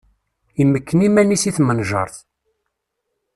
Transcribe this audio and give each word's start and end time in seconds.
Imekken 0.61 1.05
iman-is 1.07 1.43
i 1.49 1.51
tmenjeṛt. 1.57 2.15